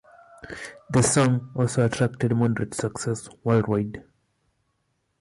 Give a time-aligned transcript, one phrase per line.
[0.89, 4.03] The song also attracted moderate success worldwide.